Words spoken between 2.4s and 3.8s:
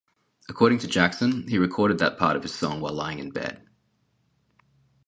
his song while lying in bed.